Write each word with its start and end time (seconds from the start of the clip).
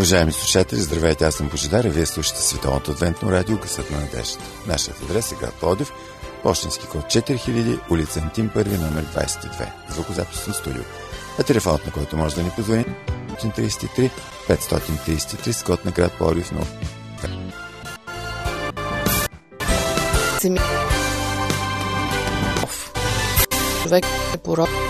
Уважаеми 0.00 0.32
слушатели, 0.32 0.80
здравейте, 0.80 1.24
аз 1.24 1.34
съм 1.34 1.48
Божидар 1.48 1.84
и 1.84 1.90
вие 1.90 2.06
слушате 2.06 2.42
Световното 2.42 2.90
адвентно 2.90 3.32
радио 3.32 3.56
Гъсът 3.56 3.90
на 3.90 4.00
надеждата. 4.00 4.44
Нашият 4.66 5.02
адрес 5.02 5.32
е 5.32 5.34
град 5.34 5.54
Плодив, 5.54 5.92
почтенски 6.42 6.86
код 6.86 7.04
4000, 7.04 7.80
улица 7.90 8.20
Антим 8.20 8.50
1, 8.50 8.80
номер 8.80 9.04
22, 9.04 9.68
звукозаписно 9.90 10.54
студио. 10.54 10.82
А 11.38 11.42
телефонът, 11.42 11.86
на 11.86 11.92
който 11.92 12.16
може 12.16 12.34
да 12.34 12.42
ни 12.42 12.50
позвони, 12.56 12.84
533 13.42 14.10
533 14.48 15.52
с 15.52 15.62
код 15.62 15.84
на 15.84 15.90
град 15.90 16.12
Плодив, 16.18 16.52
но... 16.52 16.60
Човек 23.82 24.04
е 24.34 24.36
порок. 24.36 24.89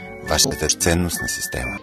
вашата 0.31 0.67
ценностна 0.67 1.27
система. 1.29 1.77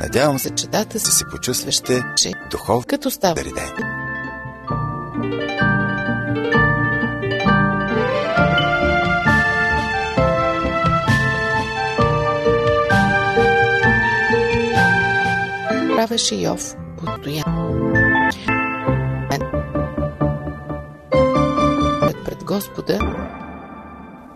Надявам 0.00 0.38
се, 0.38 0.50
че 0.50 0.66
си 0.98 1.10
се 1.10 1.24
почувствате 1.30 2.02
че 2.16 2.32
духовно 2.50 2.84
като 2.88 3.10
става. 3.10 3.34
заредени. 3.36 3.98
правеше 15.96 16.34
Йов. 16.34 16.76
Пред, 22.00 22.16
пред 22.24 22.44
Господа 22.44 22.98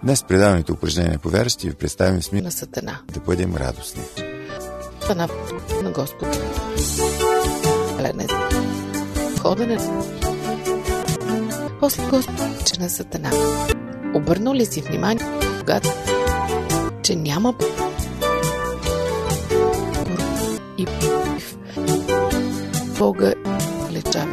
Днес 0.05 0.23
в 0.23 0.27
предаването 0.27 0.73
упражнение 0.73 1.19
по 1.19 1.29
вяра 1.29 1.49
ще 1.49 1.69
ви 1.69 1.75
представим 1.75 2.23
смисъл 2.23 2.45
на 2.45 2.51
Сатана. 2.51 2.99
да 3.13 3.21
бъдем 3.21 3.57
радостни. 3.57 4.03
на, 5.17 5.29
на 5.83 5.91
Господа. 5.91 6.31
Лене. 8.01 8.27
Ходене. 9.41 9.79
После 11.81 12.03
Господ, 12.11 12.67
че 12.67 12.81
на 12.81 12.91
Сатана. 12.91 13.31
Обърнал 14.15 14.55
ли 14.55 14.67
си 14.67 14.81
внимание, 14.81 15.27
когато 15.61 15.89
че 17.03 17.17
няма 17.17 17.55
и 20.79 20.87
Бога 22.99 23.33
лечава 23.93 24.32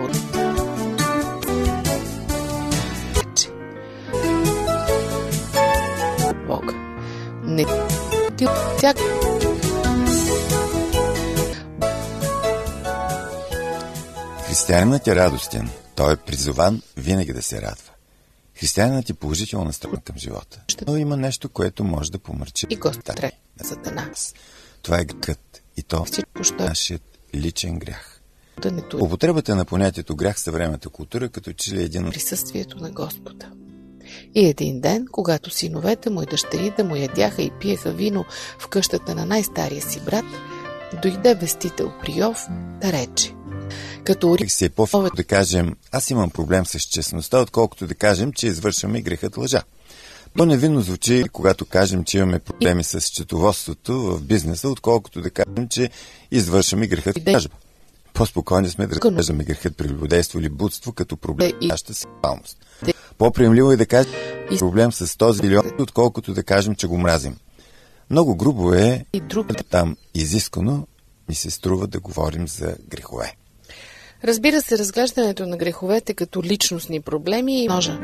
Не 7.60 7.66
ти 8.38 8.46
всяка 8.78 9.02
Християнинът 14.48 15.08
е 15.08 15.16
радостен. 15.16 15.70
Той 15.96 16.14
е 16.14 16.16
призован 16.16 16.82
винаги 16.98 17.34
да 17.34 17.42
се 17.42 17.62
радва. 17.62 17.92
Християнинът 18.56 19.10
е 19.10 19.14
положително 19.14 19.66
настроен 19.66 20.02
към 20.04 20.18
живота. 20.18 20.62
Но 20.88 20.98
има 20.98 21.18
нещо, 21.18 21.50
което 21.50 21.84
може 21.84 22.12
да 22.12 22.20
помърчи. 22.20 22.68
и 22.70 22.76
Господ 22.76 23.06
Сатана. 23.64 24.08
нас. 24.08 24.34
Това 24.82 25.00
е 25.00 25.06
грехът. 25.06 25.62
И 25.78 25.84
то 25.84 26.06
е 26.18 26.64
нашият 26.64 27.20
личен 27.36 27.80
грях. 27.80 28.22
Употребата 29.02 29.56
на 29.56 29.66
понятието 29.66 30.16
грях 30.16 30.36
в 30.36 30.40
съвременната 30.40 30.90
култура 30.90 31.30
като 31.30 31.54
че 31.54 31.76
ли 31.76 31.82
е 31.82 31.84
един 31.84 32.06
от 32.06 32.14
присъствието 32.14 32.78
на 32.78 32.92
Господа. 32.92 33.52
И 34.36 34.46
един 34.46 34.82
ден, 34.82 35.06
когато 35.12 35.50
синовете 35.50 36.10
му 36.10 36.22
и 36.22 36.26
дъщерите 36.26 36.84
му 36.84 36.96
ядяха 36.96 37.42
и 37.42 37.52
пиеха 37.60 37.92
вино 37.92 38.26
в 38.60 38.68
къщата 38.68 39.16
на 39.16 39.26
най-стария 39.26 39.82
си 39.82 40.00
брат, 40.06 40.26
дойде 41.02 41.36
вестител 41.36 41.92
при 42.02 42.20
Йов 42.20 42.46
да 42.82 42.94
рече. 42.94 43.34
Като 44.04 44.38
си 44.48 44.66
е 44.66 44.70
по 44.70 44.88
да 45.16 45.24
кажем, 45.24 45.76
аз 45.92 46.10
имам 46.10 46.30
проблем 46.30 46.66
с 46.66 46.80
честността, 46.80 47.40
отколкото 47.40 47.88
да 47.88 47.96
кажем, 47.96 48.32
че 48.34 48.48
извършваме 48.48 49.02
грехът 49.02 49.38
лъжа. 49.38 49.64
По-невинно 50.34 50.82
звучи, 50.82 51.24
когато 51.34 51.66
кажем, 51.66 52.04
че 52.04 52.18
имаме 52.18 52.40
проблеми 52.40 52.84
с 52.84 53.02
счетоводството 53.02 54.02
в 54.02 54.22
бизнеса, 54.22 54.70
отколкото 54.70 55.22
да 55.22 55.30
кажем, 55.30 55.68
че 55.70 55.90
извършваме 56.32 56.88
грехът 56.88 57.18
лъжа. 57.28 57.50
По-спокойни 58.14 58.70
сме 58.70 58.88
да 58.88 58.96
разглеждаме 58.96 59.44
грехът 59.44 59.78
при 59.78 59.88
любодейство 59.88 60.40
или 60.40 60.50
будство 60.50 60.94
като 60.94 61.18
проблем 61.18 61.50
И- 61.50 61.66
на 61.66 61.74
нашата 61.74 61.94
сексуалност. 61.94 62.58
По-приемливо 63.18 63.72
е 63.72 63.78
да 63.78 63.86
кажем 63.86 64.14
проблем 64.60 64.92
с 64.92 65.18
този 65.18 65.42
или 65.44 65.58
отколкото 65.80 66.34
да 66.34 66.44
кажем, 66.44 66.76
че 66.76 66.88
го 66.88 66.98
мразим. 66.98 67.38
Много 68.10 68.36
грубо 68.36 68.74
е 68.74 69.06
и 69.14 69.22
друг. 69.22 69.48
там 69.70 69.98
изискано 70.14 70.88
ми 71.30 71.36
се 71.36 71.52
струва 71.52 71.88
да 71.88 72.00
говорим 72.00 72.48
за 72.48 72.76
грехове. 72.88 73.36
Разбира 74.24 74.62
се, 74.62 74.78
разглеждането 74.78 75.46
на 75.48 75.58
греховете 75.58 76.14
като 76.14 76.44
личностни 76.44 77.02
проблеми 77.02 77.68
може 77.70 78.00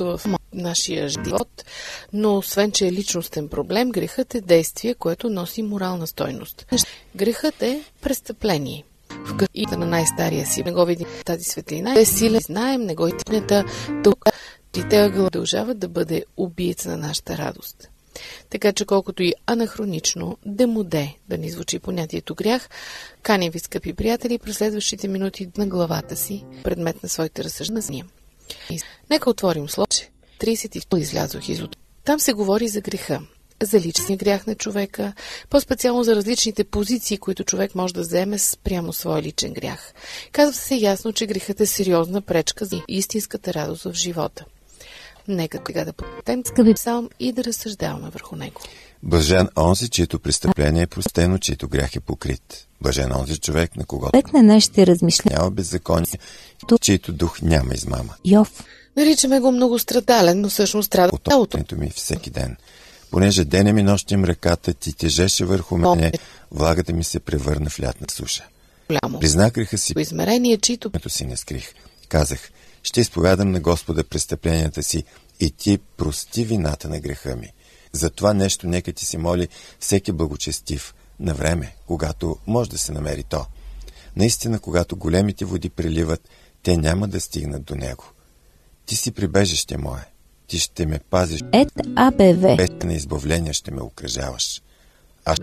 в 0.00 0.20
нашия 0.52 1.08
живот, 1.08 1.64
но 2.12 2.36
освен, 2.36 2.72
че 2.72 2.86
е 2.86 2.92
личностен 2.92 3.48
проблем, 3.48 3.90
грехът 3.90 4.34
е 4.34 4.40
действие, 4.40 4.94
което 4.94 5.30
носи 5.30 5.62
морална 5.62 6.06
стойност. 6.06 6.66
Грехът 7.16 7.62
е 7.62 7.82
престъпление. 8.02 8.84
В 9.24 9.36
къщата 9.36 9.78
на 9.78 9.86
най-стария 9.86 10.46
си 10.46 10.62
не 10.62 10.72
го 10.72 10.84
види 10.84 11.04
в 11.04 11.24
тази 11.24 11.44
светлина. 11.44 12.00
Е 12.00 12.04
силен, 12.04 12.40
знаем, 12.40 12.82
не 12.82 12.94
го 12.94 13.08
и 13.08 13.16
тъпнета, 13.16 13.64
тук 14.04 14.24
и 14.76 14.88
те 14.88 15.10
продължава 15.14 15.74
да 15.74 15.88
бъде 15.88 16.24
убиец 16.36 16.84
на 16.84 16.96
нашата 16.96 17.38
радост. 17.38 17.88
Така 18.50 18.72
че 18.72 18.84
колкото 18.84 19.22
и 19.22 19.34
анахронично, 19.46 20.38
демоде 20.46 21.14
да 21.28 21.38
ни 21.38 21.50
звучи 21.50 21.78
понятието 21.78 22.34
грях, 22.34 22.68
каня 23.22 23.50
ви, 23.50 23.58
скъпи 23.58 23.92
приятели, 23.92 24.38
през 24.38 24.56
следващите 24.56 25.08
минути 25.08 25.48
на 25.58 25.66
главата 25.66 26.16
си, 26.16 26.44
предмет 26.62 27.02
на 27.02 27.08
своите 27.08 27.44
разсъждения. 27.44 28.06
Нека 29.10 29.30
отворим 29.30 29.68
слово. 29.68 29.86
32 30.40 30.98
излязох 30.98 31.48
из 31.48 31.62
от. 31.62 31.76
Там 32.04 32.20
се 32.20 32.32
говори 32.32 32.68
за 32.68 32.80
греха, 32.80 33.20
за 33.62 33.80
личния 33.80 34.16
грях 34.16 34.46
на 34.46 34.54
човека, 34.54 35.12
по-специално 35.50 36.04
за 36.04 36.16
различните 36.16 36.64
позиции, 36.64 37.18
които 37.18 37.44
човек 37.44 37.74
може 37.74 37.94
да 37.94 38.00
вземе 38.00 38.38
спрямо 38.38 38.92
своя 38.92 39.22
личен 39.22 39.52
грях. 39.52 39.92
Казва 40.32 40.54
се 40.54 40.74
ясно, 40.74 41.12
че 41.12 41.26
грехът 41.26 41.60
е 41.60 41.66
сериозна 41.66 42.20
пречка 42.20 42.64
за 42.64 42.82
истинската 42.88 43.54
радост 43.54 43.82
в 43.82 43.92
живота. 43.92 44.44
Нека 45.28 45.60
сега 45.66 45.84
да 45.84 45.92
потем 45.92 46.42
скъпи 46.44 46.74
псалм 46.74 47.08
и 47.20 47.32
да 47.32 47.44
разсъждаваме 47.44 48.10
върху 48.10 48.36
него. 48.36 48.60
Блажен 49.02 49.48
онзи, 49.56 49.88
чието 49.88 50.18
престъпление 50.18 50.82
е 50.82 50.86
простено, 50.86 51.38
чието 51.38 51.68
грях 51.68 51.96
е 51.96 52.00
покрит. 52.00 52.66
Блажен 52.80 53.12
онзи 53.12 53.38
човек, 53.38 53.76
на 53.76 53.84
когото 53.84 54.10
Човек 54.10 54.32
на 54.32 54.42
нашите 54.42 54.86
размишления. 54.86 55.38
няма 55.38 55.50
беззаконие, 55.50 56.18
чието 56.80 57.12
дух 57.12 57.42
няма 57.42 57.74
измама. 57.74 58.14
Йов. 58.24 58.64
Наричаме 58.96 59.40
го 59.40 59.52
много 59.52 59.78
страдален, 59.78 60.40
но 60.40 60.48
всъщност 60.48 60.86
страда 60.86 61.10
от 61.12 61.72
ми 61.72 61.90
всеки 61.90 62.30
ден. 62.30 62.56
Понеже 63.14 63.44
денем 63.44 63.78
и 63.78 63.82
нощем 63.82 64.24
ръката 64.24 64.74
ти 64.74 64.92
тежеше 64.92 65.44
върху 65.44 65.76
мене, 65.78 66.12
влагата 66.50 66.92
ми 66.92 67.04
се 67.04 67.20
превърна 67.20 67.70
в 67.70 67.80
лятна 67.80 68.06
суша. 68.10 68.44
голямо. 68.88 69.50
Греха 69.50 69.78
си, 69.78 69.94
По 69.94 70.00
измерение, 70.00 70.58
чието 70.58 70.90
си 71.08 71.26
не 71.26 71.36
скрих. 71.36 71.74
Казах, 72.08 72.50
ще 72.82 73.00
изповядам 73.00 73.50
на 73.50 73.60
Господа 73.60 74.04
престъпленията 74.04 74.82
си 74.82 75.04
и 75.40 75.50
ти 75.50 75.78
прости 75.96 76.44
вината 76.44 76.88
на 76.88 77.00
греха 77.00 77.36
ми. 77.36 77.52
За 77.92 78.10
това 78.10 78.34
нещо 78.34 78.66
нека 78.66 78.92
ти 78.92 79.04
се 79.04 79.18
моли 79.18 79.48
всеки 79.80 80.12
благочестив, 80.12 80.94
на 81.20 81.34
време, 81.34 81.74
когато 81.86 82.36
може 82.46 82.70
да 82.70 82.78
се 82.78 82.92
намери 82.92 83.22
то. 83.22 83.46
Наистина, 84.16 84.58
когато 84.58 84.96
големите 84.96 85.44
води 85.44 85.70
преливат, 85.70 86.28
те 86.62 86.76
няма 86.76 87.08
да 87.08 87.20
стигнат 87.20 87.64
до 87.64 87.74
него. 87.74 88.04
Ти 88.86 88.96
си 88.96 89.12
прибежище 89.12 89.76
мое. 89.76 90.13
Ти 90.46 90.58
ще 90.58 90.86
ме 90.86 90.98
пазиш, 91.10 91.40
Ет 91.52 91.72
АБВ. 91.96 92.56
без 92.56 92.70
на 92.84 92.94
избавление 92.94 93.52
ще 93.52 93.70
ме 93.70 93.80
окръжаваш. 93.80 94.62
Аз 95.24 95.38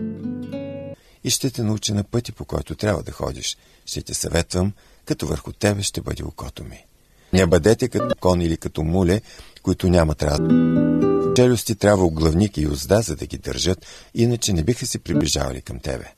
и 1.24 1.30
ще 1.30 1.50
те 1.50 1.62
науча 1.62 1.94
на 1.94 2.04
пъти, 2.04 2.32
по 2.32 2.44
който 2.44 2.74
трябва 2.74 3.02
да 3.02 3.12
ходиш. 3.12 3.56
Ще 3.86 4.02
те 4.02 4.14
съветвам, 4.14 4.72
като 5.04 5.26
върху 5.26 5.52
тебе 5.52 5.82
ще 5.82 6.00
бъде 6.00 6.24
окото 6.24 6.64
ми. 6.64 6.84
Не 7.32 7.46
бъдете 7.46 7.88
като 7.88 8.14
кон 8.20 8.40
или 8.40 8.56
като 8.56 8.82
муле, 8.82 9.20
които 9.62 9.88
нямат 9.88 10.22
разум. 10.22 11.34
челюсти 11.36 11.74
трябва 11.74 12.04
оглавник 12.04 12.56
и 12.56 12.66
узда, 12.66 13.00
за 13.00 13.16
да 13.16 13.26
ги 13.26 13.38
държат, 13.38 13.86
иначе 14.14 14.52
не 14.52 14.62
биха 14.62 14.86
се 14.86 14.98
приближавали 14.98 15.62
към 15.62 15.78
тебе. 15.78 16.12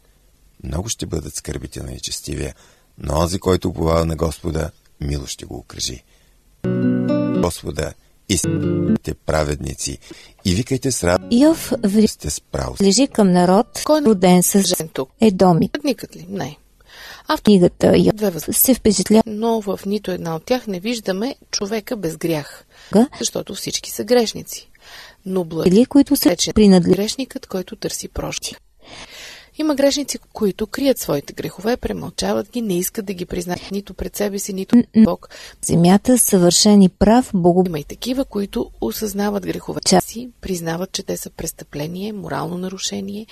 Много 0.65 0.89
ще 0.89 1.07
бъдат 1.07 1.35
скърбите 1.35 1.83
на 1.83 1.91
нечестивия, 1.91 2.55
но 2.99 3.19
онзи, 3.19 3.39
който 3.39 3.69
уповава 3.69 4.05
на 4.05 4.17
Господа, 4.17 4.71
мило 5.01 5.27
ще 5.27 5.47
го 5.47 5.57
окръжи. 5.57 6.05
Господа, 7.43 7.95
истинните 8.29 9.15
праведници 9.15 9.99
и 10.45 10.55
викайте 10.55 10.93
с 10.93 11.05
радост 11.05 11.33
Йов 11.33 11.73
в 11.83 12.09
сте 12.09 12.31
справо. 12.31 12.77
лежи 12.83 13.07
към 13.07 13.33
народ, 13.33 13.83
Кой 13.85 14.01
роден 14.03 14.43
с 14.43 14.63
жен 14.63 14.89
тук? 14.93 15.11
Едоми. 15.21 15.71
Никът 15.85 16.17
ли? 16.17 16.27
Не. 16.29 16.57
А 17.29 17.37
в 17.37 17.43
Книгата 17.43 17.99
Йов 17.99 18.15
две 18.15 18.31
въз... 18.31 18.45
се 18.53 18.75
впечатлява, 18.75 19.23
Но 19.27 19.61
в 19.61 19.81
нито 19.87 20.11
една 20.11 20.37
от 20.37 20.45
тях 20.45 20.67
не 20.67 20.81
виждаме 20.81 21.35
човека 21.51 21.97
без 21.97 22.17
грях, 22.17 22.65
защото 23.19 23.55
всички 23.55 23.91
са 23.91 24.05
грешници. 24.05 24.69
Но 25.27 25.45
благ 25.45 25.67
или 25.67 25.87
които 25.87 26.15
принадлежат 26.55 26.97
грешникът, 26.97 27.47
който 27.47 27.77
търси 27.77 28.09
прощи. 28.09 28.57
Има 29.59 29.75
грешници, 29.75 30.19
които 30.33 30.67
крият 30.67 30.99
своите 30.99 31.33
грехове, 31.33 31.77
премълчават 31.77 32.51
ги, 32.51 32.63
не 32.63 32.79
искат 32.79 33.07
да 33.07 33.15
ги 33.15 33.27
признаят 33.27 33.71
нито 33.71 33.95
пред 33.95 34.17
себе 34.17 34.39
си, 34.39 34.53
нито 34.53 34.77
пред 34.77 35.05
Бог. 35.05 35.29
земята, 35.63 36.19
съвършен 36.19 36.83
и 36.83 36.89
прав, 36.89 37.31
Богу 37.35 37.65
Има 37.67 37.79
и 37.79 37.85
такива, 37.85 38.25
които 38.25 38.71
осъзнават 38.81 39.47
греховете 39.47 40.01
си, 40.01 40.31
признават, 40.41 40.93
че 40.93 41.03
те 41.03 41.17
са 41.17 41.31
престъпление, 41.31 42.13
морално 42.13 42.59
нарушение 42.59 43.27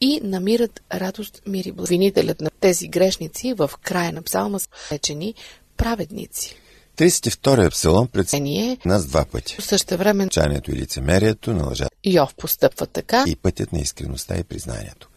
и 0.00 0.20
намират 0.22 0.82
радост, 0.94 1.42
мир 1.46 1.64
и 1.64 1.72
благо. 1.72 1.86
Винителят 1.86 2.40
на 2.40 2.50
тези 2.60 2.88
грешници 2.88 3.54
в 3.54 3.70
края 3.82 4.12
на 4.12 4.22
псалма 4.22 4.60
са 4.60 4.68
речени 4.92 5.34
праведници. 5.76 6.56
32-я 6.96 7.70
псалом 7.70 8.06
пред 8.06 8.32
Ние 8.40 8.78
нас 8.84 9.06
два 9.06 9.24
пъти. 9.24 9.56
също 9.60 9.96
време 9.96 10.28
Чанието 10.28 10.70
и 10.70 10.74
лицемерието 10.74 11.52
на 11.52 11.64
лъжата 11.64 11.90
Йов 12.04 12.34
постъпва 12.34 12.86
така, 12.86 13.24
и 13.26 13.36
пътят 13.36 13.72
на 13.72 13.78
искреността 13.78 14.36
и 14.36 14.44
признанието. 14.44 15.08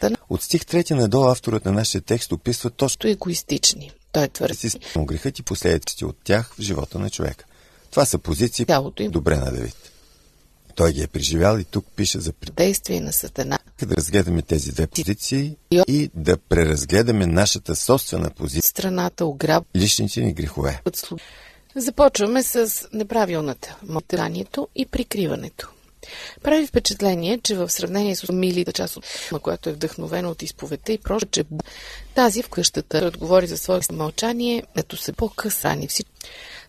На 0.00 0.16
От 0.28 0.42
стих 0.42 0.62
3 0.62 0.90
надолу 0.90 1.24
авторът 1.24 1.64
на 1.64 1.72
нашия 1.72 2.00
текст 2.00 2.32
описва 2.32 2.70
точно 2.70 3.10
егоистични. 3.10 3.92
Той 4.12 4.28
твърди, 4.28 4.70
грехът 4.96 5.38
и 5.38 5.42
последиците 5.42 6.04
от 6.04 6.16
тях 6.24 6.54
в 6.58 6.62
живота 6.62 6.98
на 6.98 7.10
човека. 7.10 7.44
Това 7.90 8.06
са 8.06 8.18
позиции 8.18 8.66
Цялото 8.66 9.02
им. 9.02 9.10
добре 9.10 9.36
на 9.36 9.52
Давид. 9.52 9.92
Той 10.74 10.92
ги 10.92 11.02
е 11.02 11.06
преживял 11.06 11.58
и 11.58 11.64
тук 11.64 11.86
пише 11.96 12.20
за 12.20 12.32
действие 12.56 13.00
на 13.00 13.12
Сатана. 13.12 13.58
да 13.86 13.96
разгледаме 13.96 14.42
тези 14.42 14.72
две 14.72 14.86
позиции 14.86 15.56
и 15.88 16.10
да 16.14 16.36
преразгледаме 16.36 17.26
нашата 17.26 17.76
собствена 17.76 18.30
позиция, 18.30 18.62
Страната 18.62 19.26
ограбват 19.26 19.68
личните 19.76 20.20
ни 20.20 20.32
грехове. 20.32 20.82
Започваме 21.76 22.42
с 22.42 22.88
неправилната 22.92 23.76
мотиванието 23.88 24.68
и 24.76 24.86
прикриването. 24.86 25.70
Прави 26.42 26.66
впечатление, 26.66 27.38
че 27.42 27.56
в 27.56 27.70
сравнение 27.70 28.16
с 28.16 28.32
милите 28.32 28.72
част 28.72 28.96
от 28.96 29.04
на 29.32 29.38
която 29.38 29.68
е 29.68 29.72
вдъхновена 29.72 30.30
от 30.30 30.42
изповедта 30.42 30.92
и 30.92 30.98
проща, 30.98 31.28
че 31.30 31.44
тази 32.14 32.42
в 32.42 32.48
къщата 32.48 32.98
отговори 33.06 33.46
за 33.46 33.58
своето 33.58 33.94
мълчание, 33.94 34.62
ето 34.76 34.96
се 34.96 35.12
по-късани 35.12 35.88
всички. 35.88 36.12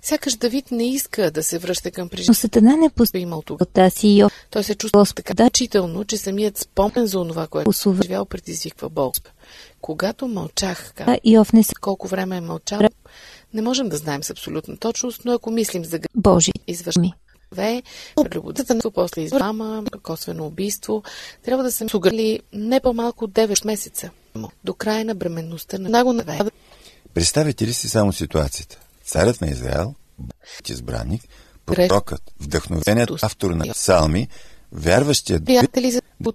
Сякаш 0.02 0.36
Давид 0.36 0.72
не 0.72 0.90
иска 0.90 1.32
да 1.32 1.44
се 1.44 1.58
връща 1.58 1.92
към 1.92 2.04
но 2.04 2.10
преживяването 2.10 2.42
Сатана 2.42 2.78
не 2.78 2.90
пусна 2.90 3.20
имал 3.20 3.42
тогава. 3.42 3.66
тази 3.66 4.08
Йов. 4.08 4.34
Той 4.52 4.64
се 4.64 4.76
чувства 4.76 5.06
така 5.16 5.34
да. 5.34 5.44
значително, 5.44 6.06
че 6.06 6.18
самият 6.18 6.58
спомен 6.58 7.06
за 7.06 7.28
това, 7.28 7.48
което 7.48 7.70
е 7.70 8.04
живял, 8.04 8.26
предизвиква 8.26 8.90
болка. 8.90 9.32
Когато 9.82 10.28
мълчах, 10.28 10.94
каза, 10.96 11.20
Йов 11.26 11.54
не 11.54 11.64
се 11.64 11.74
колко 11.82 12.08
време 12.08 12.38
е 12.38 12.42
мълчал, 12.42 12.80
не 13.54 13.62
можем 13.62 13.90
да 13.90 13.98
знаем 13.98 14.24
с 14.24 14.30
абсолютна 14.30 14.78
точност, 14.78 15.22
но 15.26 15.34
ако 15.34 15.52
мислим 15.52 15.86
за 15.86 16.00
Божи. 16.16 16.52
Извършване, 17.52 17.84
прелюбодителство, 18.16 18.92
после 18.92 19.22
измама, 19.22 19.84
косвено 20.04 20.46
убийство, 20.46 21.04
трябва 21.46 21.64
да 21.64 21.72
се 21.72 21.88
сугали 21.90 22.40
не 22.54 22.80
по-малко 22.80 23.26
от 23.26 23.32
9 23.32 23.66
месеца 23.66 24.10
до 24.64 24.74
края 24.74 25.06
на 25.06 25.16
бременността 25.16 25.78
на 25.78 25.90
много 25.90 26.14
наве. 26.14 26.40
Представете 27.14 27.68
ли 27.68 27.74
си 27.74 27.90
само 27.90 28.14
ситуацията? 28.14 28.80
Царят 29.06 29.42
на 29.42 29.48
Израел, 29.48 29.96
избранник, 30.70 31.22
пророкът, 31.66 32.22
вдъхновеният 32.40 33.24
автор 33.24 33.52
на 33.52 33.74
псалми, 33.74 34.28
вярващият 34.72 35.44
да 35.44 35.64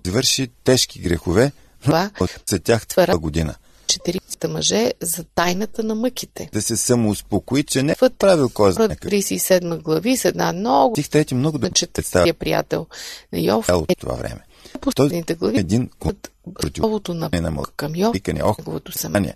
извърши 0.07 0.49
тежки 0.65 1.01
грехове, 1.01 1.53
това 1.83 2.11
от 2.21 2.31
за 2.47 2.59
тях 2.59 2.87
твърда 2.87 3.19
година. 3.19 3.55
40 3.99 4.49
мъже 4.49 4.93
за 5.01 5.25
тайната 5.25 5.83
на 5.83 5.95
мъките. 5.95 6.49
Да 6.53 6.63
се 6.63 6.77
самоуспокои, 6.77 7.65
че 7.65 7.83
не 7.83 7.93
е 7.93 8.09
правил 8.19 8.49
кой 8.49 8.73
знае 8.73 8.89
какъв. 8.89 9.11
37 9.11 9.83
глави 9.83 10.17
с 10.17 10.25
една 10.25 10.53
много 10.53 10.95
Стих 10.97 11.09
трети 11.09 11.35
много 11.35 11.59
да 11.59 11.71
представя 11.71 12.29
е 12.29 12.33
приятел 12.33 12.87
на 13.33 13.41
Йов 13.41 13.69
от 13.69 13.99
това 13.99 14.15
време. 14.15 14.41
последните 14.81 15.35
глави 15.35 15.59
Един 15.59 15.91
от 16.05 16.31
новото 16.79 17.15
на 17.15 17.31
към 17.77 17.97
Йов, 17.97 18.17
ох, 18.43 18.59
неговото 18.59 18.93
съмнение. 18.93 19.35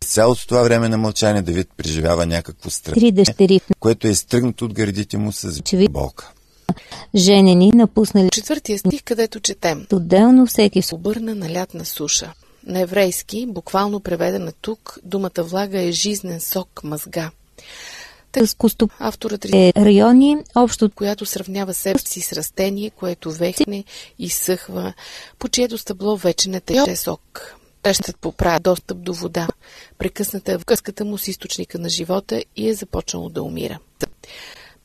цялото 0.00 0.46
това 0.46 0.62
време 0.62 0.88
на 0.88 0.98
мълчание 0.98 1.42
Давид 1.42 1.68
преживява 1.76 2.26
някакво 2.26 2.70
страх, 2.70 2.94
Три 2.94 3.12
дъщери, 3.12 3.60
което 3.80 4.06
е 4.06 4.10
изтръгнато 4.10 4.64
от 4.64 4.74
гърдите 4.74 5.18
му 5.18 5.32
с 5.32 5.62
болка. 5.90 6.32
женени, 7.14 7.70
напуснали 7.74 8.30
Четвъртия 8.30 8.78
стих, 8.78 9.02
където 9.02 9.40
четем. 9.40 9.86
отделно 9.92 10.46
всеки 10.46 10.82
с 10.82 10.92
Обърна 10.92 11.34
на 11.34 11.52
лятна 11.52 11.84
суша. 11.84 12.32
На 12.66 12.80
еврейски, 12.80 13.46
буквално 13.48 14.00
преведена 14.00 14.52
тук, 14.60 14.98
думата 15.04 15.30
влага 15.38 15.80
е 15.80 15.92
жизнен 15.92 16.40
сок, 16.40 16.80
мъзга. 16.84 17.30
кустоп 18.58 18.92
Авторът 18.98 19.44
е 19.44 19.72
райони, 19.76 20.36
общо 20.54 20.90
която 20.90 21.26
сравнява 21.26 21.74
себе 21.74 21.98
си 21.98 22.20
с 22.20 22.32
растение, 22.32 22.90
което 22.90 23.32
вехне 23.32 23.84
и 24.18 24.30
съхва, 24.30 24.94
по 25.38 25.48
чието 25.48 25.78
стъбло 25.78 26.16
вече 26.16 26.50
не 26.50 26.60
тече 26.60 26.96
сок. 26.96 27.54
Тещът 27.82 28.16
поправя 28.16 28.60
достъп 28.60 29.02
до 29.02 29.14
вода. 29.14 29.48
Прекъсната 29.98 30.52
е 30.52 30.56
връзката 30.56 31.04
му 31.04 31.18
с 31.18 31.28
източника 31.28 31.78
на 31.78 31.88
живота 31.88 32.44
и 32.56 32.68
е 32.68 32.74
започнало 32.74 33.28
да 33.28 33.42
умира. 33.42 33.78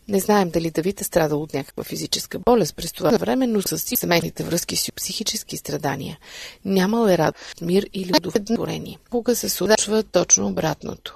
Не 0.07 0.19
знаем 0.19 0.49
дали 0.49 0.71
Давид 0.71 1.01
е 1.01 1.03
страдал 1.03 1.41
от 1.41 1.53
някаква 1.53 1.83
физическа 1.83 2.39
болест 2.39 2.75
през 2.75 2.91
това 2.91 3.17
време, 3.17 3.47
но 3.47 3.61
с 3.61 3.77
семейните 3.77 4.43
връзки 4.43 4.75
си 4.75 4.91
психически 4.91 5.57
страдания. 5.57 6.19
Нямал 6.65 7.07
е 7.07 7.17
радост, 7.17 7.61
мир 7.61 7.89
или 7.93 8.11
удовлетворение. 8.17 8.97
Кога 9.09 9.35
се 9.35 9.49
случва 9.49 10.03
точно 10.03 10.47
обратното. 10.47 11.15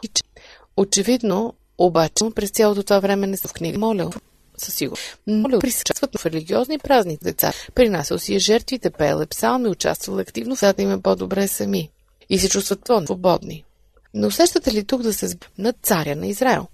Очевидно, 0.77 1.53
обаче, 1.77 2.25
през 2.36 2.51
цялото 2.51 2.83
това 2.83 3.00
време 3.00 3.27
не 3.27 3.38
са 3.38 3.48
в 3.48 3.53
книга 3.53 3.79
молял. 3.79 4.12
Със 4.57 4.74
сигурност. 4.74 5.17
Молял 5.27 5.59
присъстват 5.59 6.19
в 6.19 6.25
религиозни 6.25 6.79
празни 6.79 7.17
деца. 7.24 7.53
Принасял 7.75 8.19
си 8.19 8.36
е 8.36 8.39
жертвите, 8.39 8.89
пеел 8.89 9.21
е 9.21 9.25
псалми, 9.25 9.69
участвал 9.69 10.17
активно, 10.17 10.55
за 10.55 10.74
да 10.74 10.81
им 10.81 10.91
е 10.91 11.01
по-добре 11.01 11.48
сами. 11.48 11.89
И 12.29 12.39
се 12.39 12.50
чувстват 12.50 12.89
свободни. 13.05 13.63
Но 14.13 14.27
усещате 14.27 14.74
ли 14.74 14.83
тук 14.83 15.01
да 15.01 15.13
се 15.13 15.38
на 15.57 15.74
царя 15.74 16.15
на 16.15 16.27
Израел? 16.27 16.67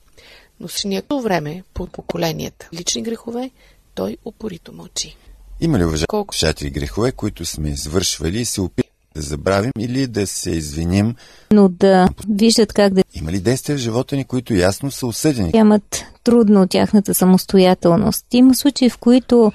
Но 0.61 0.67
с 0.67 0.85
някакво 0.85 1.19
време, 1.19 1.63
по 1.73 1.87
поколенията, 1.87 2.69
лични 2.73 3.01
грехове, 3.01 3.51
той 3.95 4.17
упорито 4.25 4.73
мълчи. 4.73 5.15
Има 5.61 5.79
ли, 5.79 5.85
уважаеми 5.85 6.07
Колко? 6.07 6.35
слушатели, 6.35 6.69
грехове, 6.69 7.11
които 7.11 7.45
сме 7.45 7.69
извършвали 7.69 8.39
и 8.39 8.45
се 8.45 8.61
опитваме 8.61 8.91
да 9.15 9.21
забравим 9.21 9.71
или 9.79 10.07
да 10.07 10.27
се 10.27 10.51
извиним? 10.51 11.15
но 11.51 11.69
да 11.69 12.09
виждат 12.29 12.73
как 12.73 12.93
да 12.93 13.03
Има 13.13 13.31
ли 13.31 13.39
действия 13.39 13.77
в 13.77 13.81
живота 13.81 14.15
ни, 14.15 14.25
които 14.25 14.53
ясно 14.53 14.91
са 14.91 15.07
осъдени? 15.07 15.51
приемат 15.51 16.03
трудно 16.23 16.67
тяхната 16.67 17.13
самостоятелност. 17.13 18.25
Има 18.31 18.55
случаи, 18.55 18.89
в 18.89 18.97
които 18.97 19.51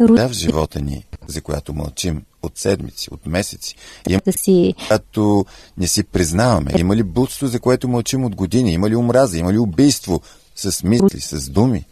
Да, 0.00 0.28
в 0.28 0.32
живота 0.32 0.80
ни, 0.80 1.04
за 1.26 1.40
която 1.40 1.74
мълчим 1.74 2.22
от 2.42 2.58
седмици, 2.58 3.08
от 3.10 3.26
месеци. 3.26 3.74
Има 4.08 4.20
да 4.24 4.32
си 4.32 4.74
когато 4.82 5.44
не 5.78 5.86
си 5.86 6.04
признаваме. 6.04 6.72
Има 6.78 6.96
ли 6.96 7.02
блудство, 7.02 7.46
за 7.46 7.60
което 7.60 7.88
мълчим 7.88 8.24
от 8.24 8.36
години? 8.36 8.72
Има 8.72 8.90
ли 8.90 8.96
омраза? 8.96 9.38
Има 9.38 9.52
ли 9.52 9.58
убийство? 9.58 10.20
С 10.70 10.82
мисли, 10.84 11.20
с 11.20 11.50
думи? 11.50 11.84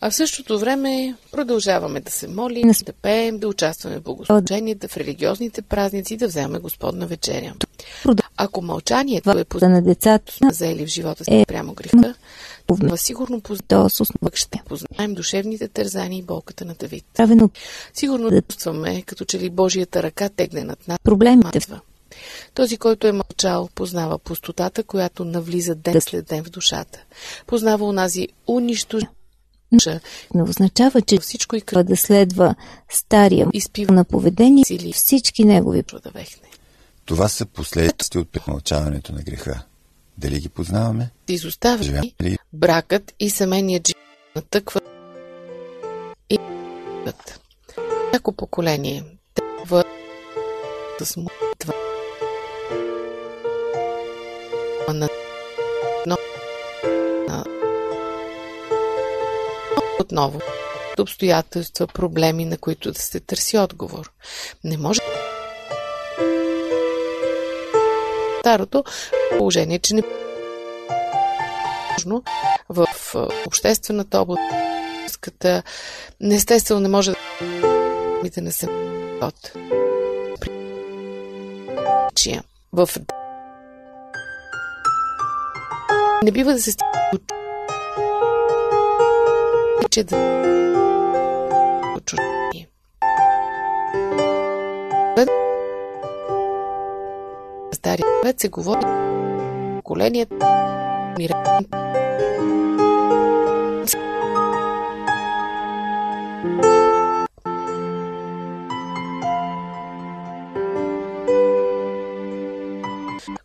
А 0.00 0.10
в 0.10 0.14
същото 0.14 0.58
време 0.58 1.16
продължаваме 1.32 2.00
да 2.00 2.10
се 2.10 2.28
молим, 2.28 2.70
да 2.84 2.92
пеем, 2.92 3.38
да 3.38 3.48
участваме 3.48 3.98
в 3.98 4.02
богослуженията, 4.02 4.88
в 4.88 4.96
религиозните 4.96 5.62
празници, 5.62 6.16
да 6.16 6.26
вземем 6.26 6.62
Господна 6.62 7.06
вечеря. 7.06 7.54
Ако 8.36 8.62
мълчанието 8.62 9.30
е 9.30 9.44
да 9.60 9.68
на 9.68 9.82
децата 9.82 10.32
сме 10.32 10.52
заели 10.52 10.86
в 10.86 10.88
живота 10.88 11.24
си 11.24 11.44
прямо 11.48 11.74
греха, 11.74 12.14
това 12.66 12.96
сигурно 12.96 13.40
пък 14.20 14.36
ще 14.36 14.62
познаем 14.68 15.14
душевните 15.14 15.68
тързания 15.68 16.18
и 16.18 16.22
болката 16.22 16.64
на 16.64 16.74
Давид. 16.74 17.04
Сигурно 17.94 18.42
чувстваме, 18.42 19.02
като 19.02 19.24
че 19.24 19.38
ли 19.38 19.50
Божията 19.50 20.02
ръка 20.02 20.28
тегне 20.28 20.64
над 20.64 20.88
нас. 20.88 20.98
проблемите. 21.04 21.58
Матва. 21.58 21.80
Този, 22.54 22.76
който 22.76 23.06
е 23.06 23.12
мълчал, 23.12 23.68
познава 23.74 24.18
пустотата, 24.18 24.82
която 24.82 25.24
навлиза 25.24 25.74
ден 25.74 26.00
след 26.00 26.26
ден 26.26 26.44
в 26.44 26.50
душата. 26.50 26.98
Познава 27.46 27.86
онази 27.86 28.28
унищожа 28.46 29.06
Не 30.34 30.42
означава, 30.42 31.02
че 31.02 31.18
всичко 31.18 31.56
и 31.56 31.60
трябва 31.60 31.84
да 31.84 31.96
следва 31.96 32.54
стария 32.90 33.46
изпива 33.52 33.94
на 33.94 34.04
поведение 34.04 34.64
сили 34.64 34.92
всички 34.92 35.44
негови 35.44 35.84
да 36.04 36.10
вехне. 36.10 36.48
Това 37.04 37.28
са 37.28 37.46
последствия 37.46 38.22
от 38.22 38.28
премълчаването 38.28 39.12
на 39.12 39.22
греха. 39.22 39.62
Дали 40.18 40.40
ги 40.40 40.48
познаваме? 40.48 41.10
Изоставя 41.28 41.82
Живеем 41.82 42.04
ли? 42.22 42.38
бракът 42.52 43.14
и 43.20 43.30
семейният 43.30 43.88
живот 43.88 44.04
натъква 44.36 44.80
Всяко 48.14 48.32
поколение 48.32 49.04
трябва 49.34 49.84
с 54.84 54.92
молитва 54.92 55.08
на 56.06 56.18
отново 60.00 60.40
обстоятелства, 60.98 61.86
проблеми, 61.86 62.44
на 62.44 62.58
които 62.58 62.92
да 62.92 62.98
се 62.98 63.20
търси 63.20 63.58
отговор. 63.58 64.12
Не 64.64 64.76
може 64.76 65.00
старото 68.40 68.84
положение, 69.38 69.78
че 69.78 69.94
не 69.94 70.02
в 72.68 72.86
обществената 73.46 74.18
област, 74.18 74.42
естествено 76.34 76.80
не 76.80 76.88
може 76.88 77.10
да 77.10 78.40
не 78.40 78.52
се 78.52 78.68
от. 79.20 79.52
В 82.72 82.88
не 86.24 86.32
бива 86.32 86.52
да 86.52 86.60
се 86.60 86.70
стига 86.70 87.18
че 89.90 90.04
да. 90.04 90.16
Стария 97.72 98.06
свет 98.22 98.40
се 98.40 98.48
говори 98.48 98.80
поколението 99.76 100.34
мира. 101.18 101.60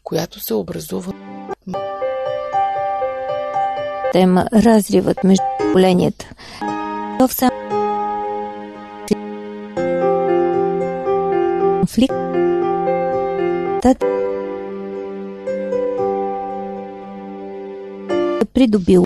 която 0.04 0.40
се 0.40 0.54
образува 0.54 1.19
тема 4.14 4.46
разривът 4.54 5.24
между 5.24 5.44
поколенията. 5.60 6.26
В 7.20 7.30
сам 7.34 7.50
конфликт 11.80 12.30
придобил 18.54 19.06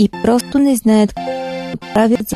и 0.00 0.08
просто 0.22 0.58
не 0.58 0.76
знаят 0.76 1.14
какво 1.14 1.94
правят 1.94 2.35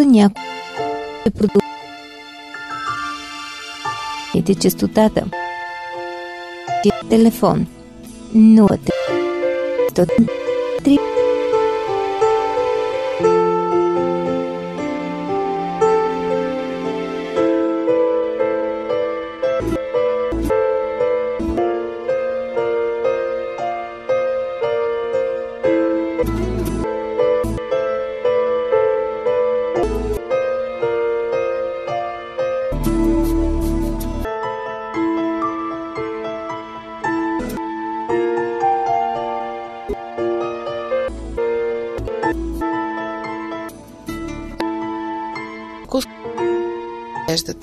да 0.00 0.06
някой 0.06 0.44
е 1.26 1.30
продължи 1.30 1.66
частотата. 4.54 5.24
Телефон. 7.10 7.66
03 8.34 11.19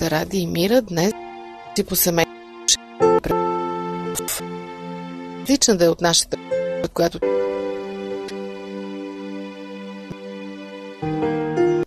Еждата 0.08 0.26
Ради 0.26 0.38
и 0.38 0.48
Мира 0.48 0.82
днес 0.82 1.14
си 1.76 1.84
по 1.84 1.96
семейство 1.96 2.38
лична 5.50 5.78
да 5.78 5.86
е 5.86 5.90
от 5.90 6.02
нашата, 6.02 6.38
от 6.84 6.92
която 6.94 7.20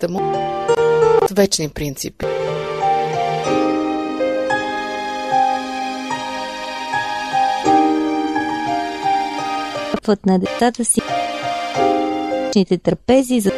му 0.09 0.21
вечни 1.31 1.69
принципи. 1.69 2.27
Път 10.07 10.27
на 10.27 10.39
децата 10.39 10.85
си 10.85 11.01
трапези 12.79 13.41
за 13.41 13.51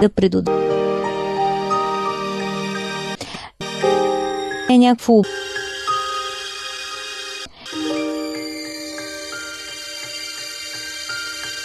да 0.00 0.08
предотвратят 0.08 0.71
е 4.72 4.78
някакво 4.78 5.22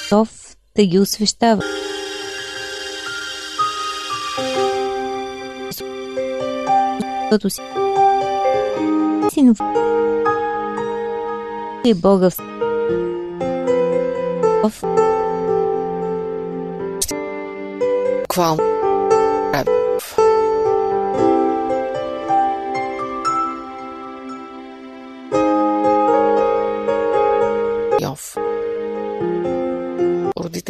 готов 0.10 0.30
да 0.76 0.86
ги 0.86 1.00
освещава. 1.00 1.64
Защото 7.28 7.50
си 7.50 7.62
синов 9.34 9.58
и 11.86 11.94
Бога 11.94 12.30
в 14.64 14.74
Буквално 18.22 18.64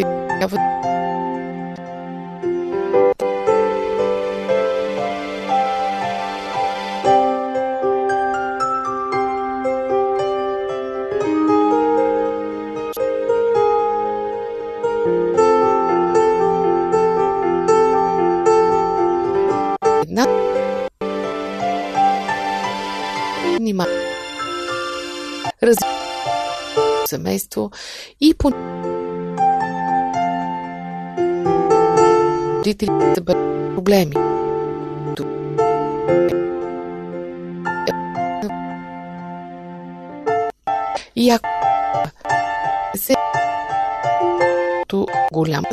трябва 0.04 0.77
семейство. 27.08 27.72
И 28.22 28.34
по 28.34 28.51
родителите 32.67 33.21
бъдат 33.21 33.75
проблеми. 33.75 34.13
И 41.15 41.29
ако 41.29 41.50
се 42.95 43.13
голяма 45.33 45.67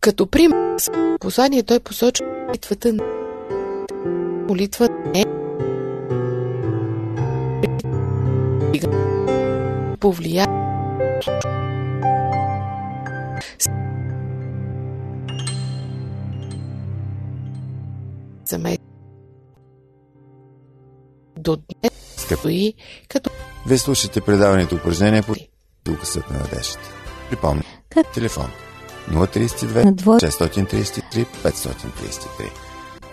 като 0.00 0.26
пример 0.26 0.76
послание 1.20 1.62
той 1.62 1.80
посочва 1.80 2.26
молитвата 2.46 2.92
на 2.92 3.04
молитва 4.48 4.88
не 5.14 5.24
повлия 10.00 10.67
днес 22.28 22.40
стои 22.40 22.74
като... 23.08 23.30
Вие 23.66 23.78
слушате 23.78 24.20
предаването 24.20 24.74
упражнение 24.74 25.22
по 25.22 25.34
Указът 25.92 26.30
на 26.30 26.38
надеждата. 26.38 26.90
Припомня. 27.30 27.62
Как? 27.90 28.12
Телефон 28.12 28.50
032 29.10 29.84
На 29.84 29.92
двор- 29.92 30.20
633 30.20 31.26
533. 31.44 32.50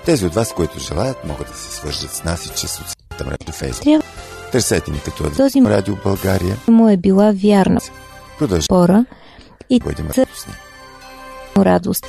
Тези 0.05 0.25
от 0.25 0.33
вас, 0.33 0.53
които 0.53 0.79
желаят, 0.79 1.25
могат 1.25 1.47
да 1.47 1.53
се 1.53 1.75
свържат 1.75 2.11
с 2.11 2.23
нас 2.23 2.45
и 2.45 2.49
чрез 2.49 2.71
социалната 2.71 3.25
мрежа. 3.25 3.79
Трябва 3.79 4.03
Търсете 4.51 4.91
ни 4.91 4.99
като 5.01 5.31
Този- 5.31 5.61
Радио 5.61 5.95
България. 6.03 6.57
му 6.67 6.89
е 6.89 6.97
била 6.97 7.31
вярна 7.35 7.79
Продължаваме 8.39 8.61
спора 8.65 9.05
и 9.69 9.79
радостни. 10.17 10.53
радост. 11.57 12.07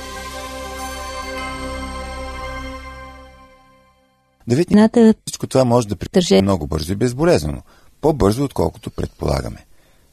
Деветни 4.47 4.73
Едната 4.73 5.13
всичко 5.25 5.47
това 5.47 5.65
може 5.65 5.87
да 5.87 5.95
приключи 5.95 6.41
много 6.41 6.67
бързо 6.67 6.93
и 6.93 6.95
безболезнено. 6.95 7.61
По-бързо, 8.01 8.43
отколкото 8.43 8.89
предполагаме. 8.89 9.65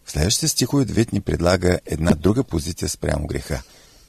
В 0.04 0.10
следващите 0.10 0.48
стихове 0.48 0.84
Давид 0.84 1.12
ни 1.12 1.20
предлага 1.20 1.78
една 1.86 2.10
друга 2.10 2.44
позиция 2.44 2.88
спрямо 2.88 3.26
греха. 3.26 3.62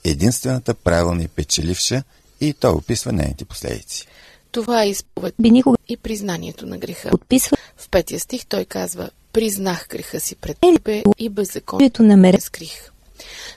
Единствената 0.03 0.73
правилна 0.73 1.23
и 1.23 1.27
печеливша 1.27 2.03
и 2.41 2.53
той 2.53 2.71
описва 2.71 3.11
нейните 3.11 3.45
последици. 3.45 4.07
Това 4.51 4.83
е 4.83 4.89
изповед 4.89 5.35
би 5.39 5.51
никога 5.51 5.77
и 5.87 5.97
признанието 5.97 6.65
на 6.65 6.77
греха. 6.77 7.09
подписва 7.09 7.57
В 7.77 7.89
петия 7.89 8.19
стих 8.19 8.45
той 8.45 8.65
казва 8.65 9.09
Признах 9.33 9.87
греха 9.89 10.19
си 10.19 10.35
пред 10.35 10.57
Е, 10.61 10.75
тебе 10.75 11.03
и 11.17 11.29
беззаконието 11.29 12.03
не 12.03 12.41
скрих. 12.41 12.91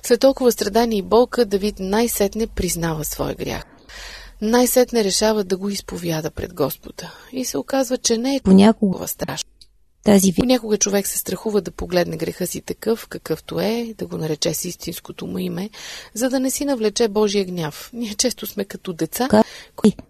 След 0.02 0.20
толкова 0.20 0.52
страдания 0.52 0.98
и 0.98 1.02
болка, 1.02 1.44
Давид 1.44 1.76
най-сетне 1.78 2.46
признава 2.46 3.04
своя 3.04 3.34
грях. 3.34 3.64
Най-сетне 4.42 5.04
решава 5.04 5.45
да 5.45 5.57
го 5.57 5.68
изповяда 5.68 6.30
пред 6.30 6.54
Господа. 6.54 7.12
И 7.33 7.45
се 7.45 7.59
оказва, 7.59 7.99
че 7.99 8.18
не 8.18 8.37
е 8.37 8.40
понякога 8.40 8.90
толкова 8.90 9.09
страшно. 9.09 9.50
тази 10.04 10.33
ви 10.33 10.40
Понякога 10.40 10.78
човек 10.78 11.07
се 11.07 11.18
страхува 11.18 11.61
да 11.61 11.71
погледне 11.71 12.16
греха 12.16 12.47
си 12.47 12.61
такъв, 12.61 13.09
какъвто 13.09 13.61
е, 13.61 13.95
да 13.99 14.07
го 14.07 14.16
нарече 14.16 14.54
с 14.54 14.64
истинското 14.64 15.26
му 15.26 15.38
име, 15.38 15.71
за 16.14 16.30
да 16.30 16.40
не 16.40 16.50
си 16.50 16.64
навлече 16.64 17.09
Божия 17.09 17.45
гняв. 17.45 17.90
Ние 17.92 18.14
често 18.14 18.47
сме 18.47 18.64
като 18.64 18.92
деца, 18.92 19.28
Ка- 19.28 19.45
които 19.76 20.04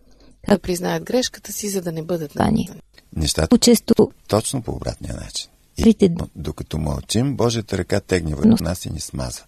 да 0.48 0.58
признаят 0.58 1.04
грешката 1.04 1.52
си, 1.52 1.68
за 1.68 1.80
да 1.80 1.92
не 1.92 2.02
бъдат 2.02 2.34
наказани. 2.34 2.70
Нещата 3.16 3.58
често 3.58 3.94
точно 4.28 4.62
по 4.62 4.72
обратния 4.72 5.14
начин. 5.14 5.50
И 5.76 6.10
докато 6.36 6.78
мълчим, 6.78 7.36
Божията 7.36 7.78
ръка 7.78 8.00
тегне 8.00 8.34
върху 8.34 8.64
нас 8.64 8.84
и 8.84 8.90
ни 8.90 9.00
смазва. 9.00 9.44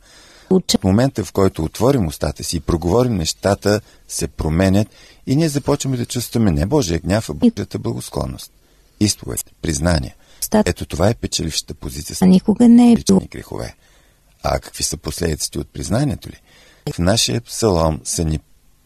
В 0.50 0.84
момента, 0.84 1.24
в 1.24 1.32
който 1.32 1.64
отворим 1.64 2.06
устата 2.06 2.44
си 2.44 2.56
и 2.56 2.60
проговорим 2.60 3.16
нещата, 3.16 3.80
се 4.08 4.28
променят 4.28 4.88
и 5.26 5.36
ние 5.36 5.48
започваме 5.48 5.96
да 5.96 6.06
чувстваме 6.06 6.50
не 6.50 6.66
Божия 6.66 6.98
гняв, 6.98 7.30
а 7.30 7.34
Божията 7.34 7.78
благосклонност. 7.78 8.52
Изповед, 9.00 9.44
признание. 9.62 10.16
Ето 10.66 10.86
това 10.86 11.08
е 11.08 11.14
печелившата 11.14 11.74
позиция 11.74 12.16
с 12.16 12.22
а 12.22 12.26
никога 12.26 12.68
не 12.68 12.92
е 12.92 12.96
лични 12.96 13.28
грехове. 13.30 13.74
А 14.42 14.58
какви 14.58 14.84
са 14.84 14.96
последиците 14.96 15.58
от 15.58 15.68
признанието 15.72 16.28
ли? 16.28 16.40
В 16.94 16.98
нашия 16.98 17.40
псалом 17.40 18.00
са 18.04 18.24
ни 18.24 18.38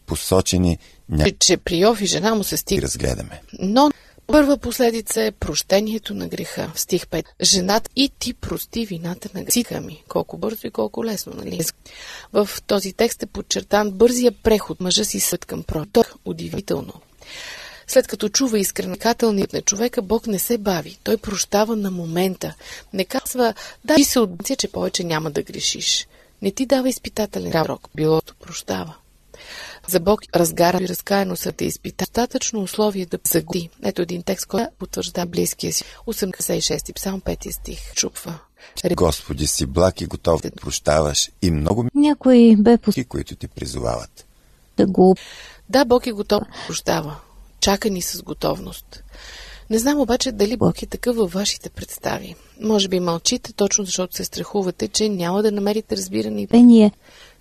посочени 0.05 0.77
някакви 1.09 1.37
Че 1.39 1.57
при 1.57 1.77
Йов 1.77 2.01
и 2.01 2.05
жена 2.05 2.35
му 2.35 2.43
се 2.43 2.55
да 2.55 2.57
стига. 2.57 2.81
разгледаме. 2.81 3.41
Но 3.59 3.91
първа 4.27 4.57
последица 4.57 5.21
е 5.21 5.31
прощението 5.31 6.13
на 6.13 6.27
греха. 6.27 6.71
В 6.75 6.79
стих 6.79 7.05
5. 7.05 7.25
Жената 7.41 7.89
и 7.95 8.09
ти 8.19 8.33
прости 8.33 8.85
вината 8.85 9.29
на 9.33 9.43
греха 9.43 9.81
ми. 9.81 10.03
Колко 10.07 10.37
бързо 10.37 10.67
и 10.67 10.71
колко 10.71 11.05
лесно, 11.05 11.33
нали? 11.35 11.59
В 12.33 12.49
този 12.67 12.93
текст 12.93 13.23
е 13.23 13.25
подчертан 13.25 13.91
бързия 13.91 14.31
преход 14.31 14.81
мъжа 14.81 15.05
си 15.05 15.19
съд 15.19 15.45
към 15.45 15.63
проток. 15.63 16.15
Удивително. 16.25 16.93
След 17.87 18.07
като 18.07 18.29
чува 18.29 18.59
искренакателният 18.59 19.53
на 19.53 19.61
човека, 19.61 20.01
Бог 20.01 20.27
не 20.27 20.39
се 20.39 20.57
бави. 20.57 20.97
Той 21.03 21.17
прощава 21.17 21.75
на 21.75 21.91
момента. 21.91 22.53
Не 22.93 23.05
казва, 23.05 23.53
дай 23.85 24.03
се 24.03 24.19
от 24.19 24.29
че 24.57 24.67
повече 24.67 25.03
няма 25.03 25.31
да 25.31 25.43
грешиш. 25.43 26.07
Не 26.41 26.51
ти 26.51 26.65
дава 26.65 26.89
изпитателен 26.89 27.51
срок. 27.51 27.89
Билото 27.95 28.35
прощава. 28.35 28.95
За 29.87 29.99
Бог 29.99 30.21
разгара 30.35 30.83
и 30.83 30.87
разкаяно 30.87 31.35
са 31.35 31.51
те 31.51 31.65
изпита. 31.65 32.05
Достатъчно 32.05 32.61
условие 32.61 33.05
да 33.05 33.19
загоди. 33.27 33.69
Ето 33.83 34.01
един 34.01 34.23
текст, 34.23 34.45
който 34.45 34.69
потвържда 34.79 35.25
близкия 35.25 35.73
си. 35.73 35.83
86 36.07 36.93
псалм 36.95 37.21
5 37.21 37.51
стих. 37.51 37.93
Чупва. 37.93 38.39
Господи 38.95 39.47
си 39.47 39.65
благ 39.65 40.01
и 40.01 40.05
готов 40.05 40.41
да 40.41 40.51
прощаваш 40.51 41.31
и 41.41 41.51
много 41.51 41.85
някой 41.95 42.55
бе 42.59 42.77
милки, 42.87 43.05
които 43.05 43.35
ти 43.35 43.47
призовават. 43.47 44.25
да 44.77 44.85
го 44.85 45.15
Да, 45.69 45.85
Бог 45.85 46.07
е 46.07 46.11
готов 46.11 46.39
да 46.39 46.49
прощава. 46.67 47.15
Чака 47.59 47.89
ни 47.89 48.01
с 48.01 48.21
готовност. 48.21 49.03
Не 49.69 49.79
знам 49.79 49.99
обаче 49.99 50.31
дали 50.31 50.57
Бог 50.57 50.81
е 50.81 50.85
такъв 50.85 51.15
във 51.15 51.31
вашите 51.33 51.69
представи. 51.69 52.35
Може 52.61 52.87
би 52.87 52.99
мълчите, 52.99 53.53
точно 53.53 53.85
защото 53.85 54.15
се 54.15 54.25
страхувате, 54.25 54.87
че 54.87 55.09
няма 55.09 55.43
да 55.43 55.51
намерите 55.51 55.97
разбиране 55.97 56.41
и 56.41 56.47
пение 56.47 56.91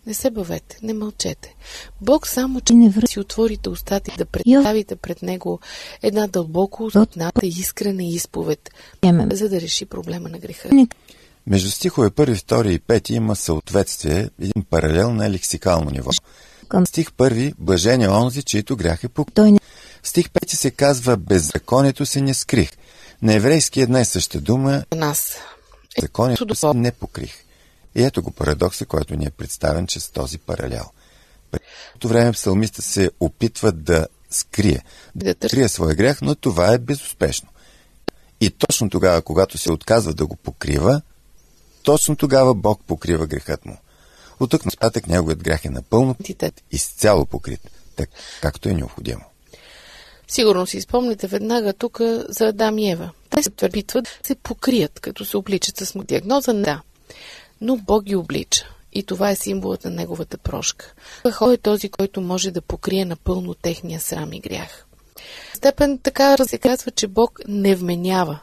Не 0.06 0.14
се 0.14 0.30
бавете, 0.30 0.78
не 0.82 0.94
мълчете. 0.94 1.54
Бог 2.00 2.26
само, 2.26 2.60
че 2.60 2.74
не 2.74 2.90
връ... 2.90 3.06
си 3.06 3.20
отворите 3.20 3.68
устата 3.68 4.10
и 4.14 4.18
да 4.18 4.24
представите 4.24 4.96
пред 4.96 5.22
Него 5.22 5.60
една 6.02 6.26
дълбоко 6.26 6.84
осъзната 6.84 7.46
и 7.46 7.48
искрена 7.48 8.04
изповед, 8.04 8.70
за 9.32 9.48
да 9.48 9.60
реши 9.60 9.86
проблема 9.86 10.28
на 10.28 10.38
греха. 10.38 10.68
Между 11.46 11.70
стихове 11.70 12.10
1, 12.10 12.34
2 12.34 12.70
и 12.70 12.80
5 12.80 13.10
има 13.10 13.36
съответствие, 13.36 14.30
един 14.40 14.64
паралел 14.70 15.14
на 15.14 15.30
лексикално 15.30 15.90
ниво. 15.90 16.10
към 16.68 16.86
Стих 16.86 17.10
1 17.10 17.54
Блажен 17.58 18.02
е 18.02 18.08
онзи, 18.08 18.42
чието 18.42 18.76
грях 18.76 19.04
е 19.04 19.08
пук. 19.08 19.36
не 19.38 19.58
стих 20.02 20.28
5 20.28 20.54
се 20.54 20.70
казва 20.70 21.16
Беззаконието 21.16 22.06
се 22.06 22.20
не 22.20 22.34
скрих. 22.34 22.70
На 23.22 23.34
еврейски 23.34 23.80
една 23.80 24.00
и 24.00 24.04
съща 24.04 24.40
дума 24.40 24.84
нас. 24.94 25.36
Законието 26.00 26.54
се 26.54 26.74
не 26.74 26.92
покрих. 26.92 27.43
И 27.94 28.02
ето 28.02 28.22
го 28.22 28.30
парадокса, 28.30 28.86
който 28.86 29.16
ни 29.16 29.24
е 29.24 29.30
представен 29.30 29.86
чрез 29.86 30.10
този 30.10 30.38
паралел. 30.38 30.84
Това 31.98 32.12
време 32.12 32.32
псалмиста 32.32 32.82
се 32.82 33.10
опитва 33.20 33.72
да 33.72 34.06
скрие, 34.30 34.82
да 35.14 35.34
скрие 35.48 35.68
своя 35.68 35.94
грях, 35.94 36.22
но 36.22 36.34
това 36.34 36.72
е 36.72 36.78
безуспешно. 36.78 37.48
И 38.40 38.50
точно 38.50 38.90
тогава, 38.90 39.22
когато 39.22 39.58
се 39.58 39.72
отказва 39.72 40.14
да 40.14 40.26
го 40.26 40.36
покрива, 40.36 41.00
точно 41.82 42.16
тогава 42.16 42.54
Бог 42.54 42.80
покрива 42.86 43.26
грехът 43.26 43.64
му. 43.64 43.76
От 44.40 44.50
тук 44.50 44.64
нататък 44.64 45.06
неговият 45.08 45.42
грях 45.42 45.64
е 45.64 45.70
напълно 45.70 46.16
изцяло 46.72 47.26
покрит, 47.26 47.70
так, 47.96 48.10
както 48.42 48.68
е 48.68 48.72
необходимо. 48.72 49.22
Сигурно 50.28 50.66
си 50.66 50.80
спомните 50.80 51.26
веднага 51.26 51.72
тук 51.72 52.00
за 52.28 52.46
Адам 52.46 52.78
и 52.78 52.90
Ева. 52.90 53.10
Те 53.30 53.42
се 53.42 53.50
опитват 53.50 54.04
да 54.04 54.26
се 54.26 54.34
покрият, 54.34 55.00
като 55.00 55.24
се 55.24 55.36
обличат 55.36 55.76
с 55.76 56.04
диагноза. 56.04 56.52
Да. 56.52 56.82
Но 57.64 57.76
Бог 57.76 58.04
ги 58.04 58.16
облича. 58.16 58.68
И 58.92 59.02
това 59.02 59.30
е 59.30 59.36
символът 59.36 59.84
на 59.84 59.90
неговата 59.90 60.38
прошка. 60.38 60.94
Той 61.38 61.54
е 61.54 61.56
този, 61.56 61.88
който 61.88 62.20
може 62.20 62.50
да 62.50 62.62
покрие 62.62 63.04
напълно 63.04 63.54
техния 63.54 64.00
срам 64.00 64.32
и 64.32 64.40
грях. 64.40 64.86
В 65.52 65.56
степен 65.56 65.98
така 65.98 66.36
се 66.36 66.58
казва, 66.58 66.90
че 66.90 67.06
Бог 67.06 67.40
не 67.48 67.74
вменява. 67.74 68.40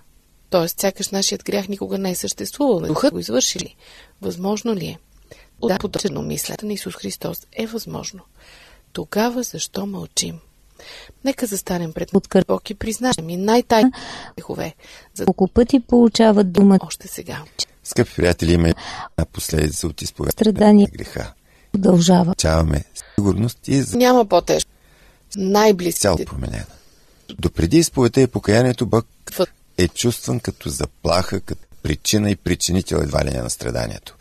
Тоест, 0.50 0.80
сякаш 0.80 1.10
нашият 1.10 1.44
грях 1.44 1.68
никога 1.68 1.98
не 1.98 2.12
е 2.12 2.16
съществувал. 2.16 2.80
Духът 2.80 3.14
го 3.14 3.20
извършили. 3.20 3.76
Възможно 4.22 4.76
ли 4.76 4.86
е? 4.86 5.00
Да, 5.68 5.78
подобно 5.78 6.22
мислята 6.22 6.66
на 6.66 6.74
Исус 6.74 6.96
Христос 6.96 7.38
е 7.54 7.66
възможно. 7.66 8.20
Тогава 8.94 9.44
защо 9.44 9.86
мълчим? 9.86 10.40
Нека 11.26 11.46
застанем 11.46 11.94
пред 11.94 12.12
Откър- 12.12 12.46
Бог 12.48 12.70
и 12.70 12.76
признаем 12.76 13.30
и 13.30 13.38
най-тайни 13.38 13.92
грехове, 14.38 14.76
за 15.14 15.26
колко 15.26 15.48
пъти 15.48 15.80
получават 15.80 16.52
думата 16.52 16.80
още 16.82 17.08
сега. 17.08 17.44
Скъпи 17.84 18.16
приятели, 18.16 18.54
има 18.54 18.68
една 18.68 19.26
последица 19.34 19.88
от 19.88 20.02
Страдание. 20.32 20.86
на 20.92 20.98
греха. 20.98 21.34
продължава. 21.72 22.36
Чаваме 22.36 22.84
сигурност 23.16 23.68
и 23.68 23.82
за 23.82 23.98
Няма 23.98 24.26
по-тежко. 24.26 24.72
цяло 25.32 25.50
Най-близките 25.52 26.26
променена. 26.26 26.66
Допреди 27.40 27.78
изповедта 27.78 28.22
и 28.22 28.28
покаянието 28.28 28.86
Бог 28.86 29.08
е 29.78 29.88
чувстван 29.88 30.40
като 30.40 30.70
заплаха, 30.70 31.42
като 31.42 31.62
причина 31.84 32.32
и 32.32 32.36
причинител 32.36 32.98
едва 32.98 33.26
ли 33.26 33.30
не 33.32 33.42
на 33.42 33.50
страданието. 33.50 34.16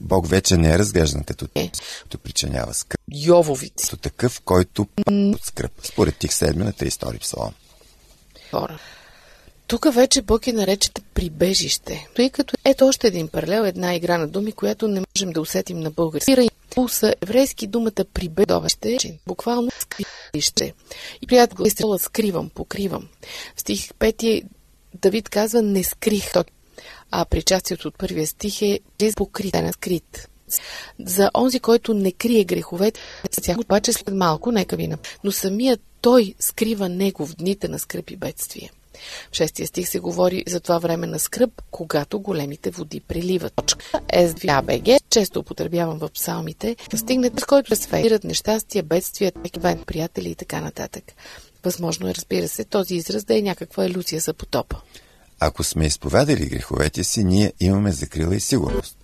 Бог 0.00 0.28
вече 0.28 0.56
не 0.56 0.70
е 0.70 0.78
разглеждан 0.78 1.24
като 1.24 1.46
Е. 1.54 1.70
който 2.02 2.18
причинява 2.18 2.74
скръп, 2.74 3.00
Йововици 3.14 3.84
като 3.84 3.96
такъв, 3.96 4.40
който 4.40 4.86
от 5.06 5.44
скръп, 5.44 5.72
според 5.82 6.16
тих 6.16 6.30
7 6.30 6.56
на 6.56 6.72
32 6.72 7.20
псалом. 7.20 7.52
хора. 8.50 8.78
Тук 9.66 9.94
вече 9.94 10.22
Бог 10.22 10.46
е 10.46 10.52
наречета 10.52 11.02
прибежище. 11.14 12.08
Тъй 12.16 12.30
като 12.30 12.56
ето 12.64 12.86
още 12.86 13.06
един 13.06 13.28
паралел, 13.28 13.62
една 13.62 13.94
игра 13.94 14.18
на 14.18 14.28
думи, 14.28 14.52
която 14.52 14.88
не 14.88 15.02
можем 15.14 15.32
да 15.32 15.40
усетим 15.40 15.80
на 15.80 15.90
български. 15.90 16.48
Пулса 16.74 17.14
еврейски 17.20 17.66
думата 17.66 18.04
прибежище, 18.14 19.18
буквално 19.26 19.70
скривище. 19.78 20.74
И 21.22 21.26
приятел 21.26 21.56
го 21.56 21.98
скривам, 21.98 22.50
покривам. 22.50 23.08
В 23.56 23.60
стих 23.60 23.88
5 23.88 24.42
Давид 24.94 25.28
казва 25.28 25.62
не 25.62 25.84
скрих. 25.84 26.32
А 27.10 27.24
причастието 27.24 27.88
от 27.88 27.98
първия 27.98 28.26
стих 28.26 28.62
е 28.62 28.80
покрит, 29.16 29.54
не 29.54 29.72
скрит. 29.72 30.28
За 31.00 31.30
онзи, 31.34 31.60
който 31.60 31.94
не 31.94 32.12
крие 32.12 32.44
греховете, 32.44 33.00
обаче 33.58 33.92
след 33.92 34.14
малко, 34.14 34.52
нека 34.52 34.76
ви 34.76 34.88
нап- 34.88 35.06
Но 35.24 35.32
самият 35.32 35.80
той 36.00 36.34
скрива 36.40 36.88
него 36.88 37.26
в 37.26 37.34
дните 37.34 37.68
на 37.68 37.78
скръп 37.78 38.10
и 38.10 38.16
бедствие. 38.16 38.70
В 39.32 39.36
шестия 39.36 39.66
стих 39.66 39.88
се 39.88 39.98
говори 39.98 40.44
за 40.48 40.60
това 40.60 40.78
време 40.78 41.06
на 41.06 41.18
скръп, 41.18 41.62
когато 41.70 42.20
големите 42.20 42.70
води. 42.70 43.02
Точка 43.56 43.84
СВАБГ 44.28 44.88
често 45.10 45.38
употребявам 45.40 45.98
в 45.98 46.08
псалмите, 46.08 46.76
стигнете 46.96 47.40
с 47.40 47.44
който 47.44 47.76
се 47.76 47.82
свират 47.82 48.24
нещастия, 48.24 48.82
бедствия, 48.82 49.32
бен, 49.60 49.82
приятели 49.86 50.30
и 50.30 50.34
така 50.34 50.60
нататък. 50.60 51.04
Възможно 51.64 52.08
е, 52.08 52.14
разбира 52.14 52.48
се, 52.48 52.64
този 52.64 52.94
израз 52.94 53.24
да 53.24 53.38
е 53.38 53.42
някаква 53.42 53.86
илюзия 53.86 54.20
за 54.20 54.34
потопа. 54.34 54.80
Ако 55.40 55.64
сме 55.64 55.86
изповядали 55.86 56.46
греховете 56.46 57.04
си, 57.04 57.24
ние 57.24 57.52
имаме 57.60 57.92
закрила 57.92 58.36
и 58.36 58.40
сигурност. 58.40 58.96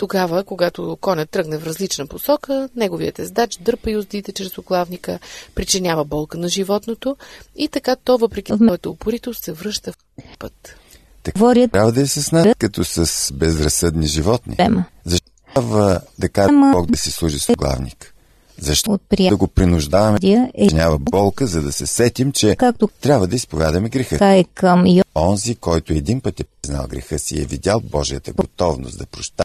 Тогава, 0.00 0.44
когато 0.44 0.98
конят 1.00 1.30
тръгне 1.30 1.58
в 1.58 1.66
различна 1.66 2.06
посока, 2.06 2.68
неговият 2.76 3.18
ездач 3.18 3.56
дърпа 3.56 3.90
юздите 3.90 4.32
чрез 4.32 4.58
оглавника, 4.58 5.18
причинява 5.54 6.04
болка 6.04 6.38
на 6.38 6.48
животното 6.48 7.16
и 7.56 7.68
така 7.68 7.96
то, 7.96 8.18
въпреки 8.18 8.52
своята 8.56 8.90
упоритост, 8.90 9.44
се 9.44 9.52
връща 9.52 9.92
в 9.92 9.96
път. 10.38 10.76
Така, 11.22 11.68
трябва 11.72 11.92
да 11.92 12.00
е 12.00 12.06
с 12.06 12.32
нас, 12.32 12.46
като 12.58 12.84
с 12.84 13.32
безразсъдни 13.32 14.06
животни. 14.06 14.56
Защо 15.04 15.30
трябва 15.54 16.00
да 16.18 16.28
кара 16.28 16.72
Бог 16.72 16.90
да 16.90 16.98
си 16.98 17.10
служи 17.10 17.38
с 17.38 17.48
оглавник? 17.48 18.14
Защо 18.58 18.98
да 19.28 19.36
го 19.36 19.48
принуждаваме 19.48 20.18
да 20.18 20.50
е... 20.54 20.66
няма 20.72 20.98
болка, 20.98 21.46
за 21.46 21.62
да 21.62 21.72
се 21.72 21.86
сетим, 21.86 22.32
че 22.32 22.56
Както... 22.56 22.88
трябва 23.00 23.26
да 23.26 23.36
изповядаме 23.36 23.88
греха. 23.88 24.26
Е 24.26 24.44
към... 24.44 24.84
Онзи, 25.14 25.54
който 25.54 25.92
един 25.92 26.20
път 26.20 26.40
е 26.40 26.44
признал 26.44 26.86
греха 26.88 27.18
си 27.18 27.42
е 27.42 27.44
видял 27.44 27.80
Божията 27.80 28.32
готовност 28.32 28.98
да 28.98 29.06
проща, 29.06 29.44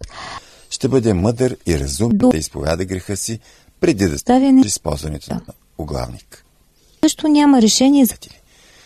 ще 0.76 0.88
бъде 0.88 1.14
мъдър 1.14 1.58
и 1.66 1.80
разумен 1.80 2.18
До... 2.18 2.30
да 2.30 2.38
изповяда 2.38 2.86
греха 2.86 3.18
си, 3.18 3.40
преди 3.80 4.06
да 4.06 4.20
стане 4.20 4.62
използването 4.66 5.28
да. 5.28 5.34
на 5.34 5.42
оглавник. 5.78 6.46
Също 7.04 7.28
няма 7.28 7.62
решение 7.62 8.06
за... 8.06 8.16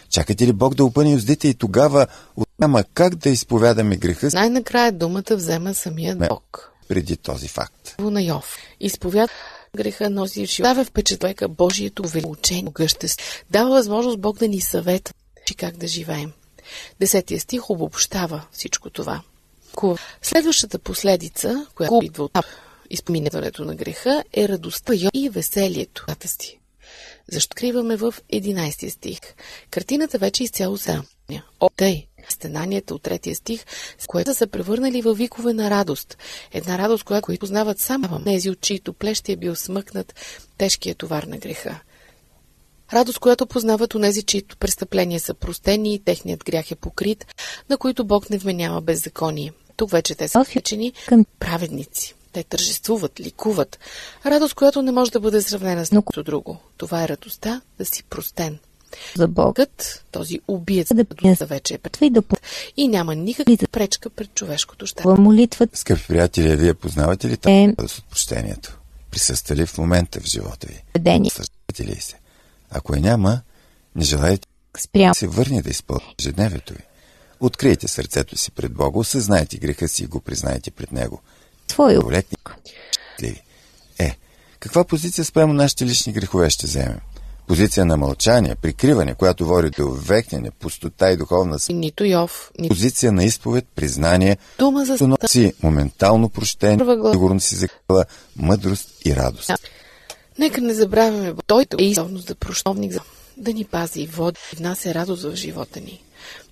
Чакате 0.09 0.47
ли 0.47 0.53
Бог 0.53 0.75
да 0.75 0.85
опъне 0.85 1.11
юздите 1.11 1.47
и 1.47 1.53
тогава 1.53 2.07
няма 2.59 2.83
как 2.93 3.15
да 3.15 3.29
изповядаме 3.29 3.97
греха 3.97 4.31
си? 4.31 4.35
Най-накрая 4.35 4.91
думата 4.91 5.31
взема 5.31 5.73
самия 5.73 6.15
Бог. 6.15 6.71
Преди 6.87 7.17
този 7.17 7.47
факт. 7.47 7.95
На 7.99 8.21
Йов. 8.21 8.57
Изповяда 8.79 9.33
греха 9.77 10.09
носи 10.09 10.47
в 10.47 10.61
Дава 10.61 10.85
впечатлека 10.85 11.47
Божието 11.47 12.03
величение, 12.03 12.71
гъщест. 12.73 13.21
Дава 13.51 13.69
възможност 13.69 14.19
Бог 14.19 14.37
да 14.37 14.47
ни 14.47 14.61
съветва 14.61 15.13
как 15.57 15.77
да 15.77 15.87
живеем. 15.87 16.31
Десетия 16.99 17.39
стих 17.39 17.69
обобщава 17.69 18.45
всичко 18.51 18.89
това. 18.89 19.21
Следващата 20.21 20.79
последица, 20.79 21.67
която 21.75 21.99
идва 22.03 22.23
от 22.23 22.31
изпоминаването 22.89 23.65
на 23.65 23.75
греха, 23.75 24.23
е 24.33 24.47
радостта 24.47 24.93
и 25.13 25.29
веселието. 25.29 26.05
Защо 27.31 27.55
криваме 27.55 27.95
в 27.95 28.15
11 28.33 28.89
стих? 28.89 29.19
Картината 29.71 30.17
вече 30.17 30.43
изцяло 30.43 30.77
са. 30.77 31.03
О, 31.59 31.69
тъй, 31.75 32.07
стенанията 32.29 32.95
от 32.95 33.01
третия 33.01 33.35
стих, 33.35 33.65
с 33.99 34.07
което 34.07 34.33
са 34.33 34.47
превърнали 34.47 35.01
във 35.01 35.17
викове 35.17 35.53
на 35.53 35.69
радост. 35.69 36.17
Една 36.51 36.77
радост, 36.77 37.03
която 37.03 37.37
познават 37.39 37.79
само 37.79 38.23
тези, 38.23 38.49
от 38.49 38.61
чието 38.61 38.93
плещи 38.93 39.31
е 39.31 39.35
бил 39.35 39.55
смъкнат 39.55 40.15
тежкия 40.57 40.95
товар 40.95 41.23
на 41.23 41.37
греха. 41.37 41.79
Радост, 42.93 43.19
която 43.19 43.45
познават 43.45 43.95
онези, 43.95 44.23
чието 44.23 44.57
престъпления 44.57 45.19
са 45.19 45.33
простени 45.33 45.93
и 45.93 45.99
техният 45.99 46.43
грях 46.43 46.71
е 46.71 46.75
покрит, 46.75 47.25
на 47.69 47.77
които 47.77 48.05
Бог 48.05 48.29
не 48.29 48.37
вменява 48.37 48.81
беззаконие. 48.81 49.53
Тук 49.77 49.91
вече 49.91 50.15
те 50.15 50.27
са 50.27 50.45
вечени 50.55 50.93
праведници. 51.39 52.15
Те 52.33 52.43
тържествуват, 52.43 53.19
ликуват. 53.19 53.79
Радост, 54.25 54.53
която 54.53 54.81
не 54.81 54.91
може 54.91 55.11
да 55.11 55.19
бъде 55.19 55.41
сравнена 55.41 55.85
с 55.85 55.91
нищо 55.91 56.23
друго. 56.23 56.57
Това 56.77 57.03
е 57.03 57.07
радостта 57.07 57.61
да 57.77 57.85
си 57.85 58.03
простен. 58.03 58.59
За 59.15 59.27
Богът, 59.27 60.05
този 60.11 60.39
убиец, 60.47 60.87
да, 60.93 61.05
да 61.37 61.45
вече 61.45 61.73
е 61.73 61.77
пред 61.77 61.97
и, 62.01 62.09
да... 62.09 62.23
и 62.77 62.87
няма 62.87 63.15
никаква 63.15 63.57
пречка 63.71 64.09
пред 64.09 64.35
човешкото 64.35 64.85
щастие. 64.85 65.13
Молитвата. 65.13 65.77
Скъпи 65.77 66.07
приятели, 66.07 66.55
вие 66.55 66.73
познавате 66.73 67.27
ли 67.27 67.37
тази 67.37 67.55
е... 67.55 67.67
радост 67.67 67.97
от 67.97 68.05
прощението? 68.05 68.79
Присъства 69.11 69.55
ли 69.55 69.65
в 69.65 69.77
момента 69.77 70.19
в 70.19 70.25
живота 70.25 70.67
ви? 70.67 70.83
Съждате 71.29 71.85
ли 71.85 71.95
се? 71.95 72.18
Ако 72.71 72.95
я 72.95 73.01
няма, 73.01 73.41
не 73.95 74.03
желаете 74.03 74.47
да 74.95 75.13
се 75.13 75.27
върне 75.27 75.61
да 75.61 75.69
изпълни 75.69 76.15
ежедневието 76.19 76.73
ви. 76.73 76.83
Открийте 77.39 77.87
сърцето 77.87 78.37
си 78.37 78.51
пред 78.51 78.73
Бога, 78.73 78.99
осъзнайте 78.99 79.57
греха 79.57 79.87
си 79.87 80.03
и 80.03 80.07
го 80.07 80.19
признайте 80.19 80.71
пред 80.71 80.91
Него. 80.91 81.21
Твой 81.67 81.97
Е, 83.99 84.17
каква 84.59 84.83
позиция 84.83 85.25
спрямо 85.25 85.53
нашите 85.53 85.85
лични 85.85 86.13
грехове 86.13 86.49
ще 86.49 86.67
вземем? 86.67 86.99
Позиция 87.47 87.85
на 87.85 87.97
мълчание, 87.97 88.55
прикриване, 88.55 89.15
която 89.15 89.45
води 89.45 89.69
до 89.69 89.91
векняне, 89.91 90.51
пустота 90.51 91.11
и 91.11 91.17
духовна 91.17 91.59
Нито 91.69 92.03
Йов, 92.03 92.51
нито... 92.59 92.75
Позиция 92.75 93.11
на 93.11 93.23
изповед, 93.23 93.65
признание, 93.75 94.37
дума 94.59 94.85
за 94.85 95.17
си 95.27 95.53
моментално 95.63 96.29
прощение, 96.29 96.85
сигурно 97.11 97.39
си 97.39 97.55
закрила 97.55 98.05
мъдрост 98.35 98.89
и 99.05 99.15
радост. 99.15 99.51
Нека 100.39 100.61
не 100.61 100.73
забравяме, 100.73 101.33
той 101.47 101.65
е 101.79 101.83
изправност 101.83 102.27
да 102.27 102.35
прощовник, 102.35 102.93
да 103.37 103.53
ни 103.53 103.65
пази 103.65 104.01
и 104.01 104.07
води 104.07 104.39
и 104.53 104.55
внася 104.55 104.93
радост 104.93 105.23
в 105.23 105.35
живота 105.35 105.79
ни. 105.79 106.03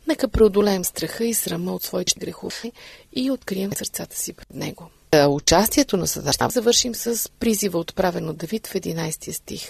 Нека 0.08 0.28
преодолеем 0.28 0.86
страха 0.86 1.26
и 1.26 1.34
срама 1.34 1.73
от 1.73 1.84
своите 1.84 2.19
грехове 2.19 2.71
и 3.15 3.32
открием 3.32 3.73
сърцата 3.73 4.17
си 4.17 4.34
пред 4.34 4.54
Него. 4.54 4.89
Участието 5.28 5.97
на 5.97 6.08
ще 6.08 6.47
завършим 6.50 6.95
с 6.95 7.30
призива 7.39 7.80
отправен 7.80 8.30
от 8.30 8.38
Давид 8.38 8.67
в 8.67 8.73
11 8.73 9.32
стих. 9.32 9.62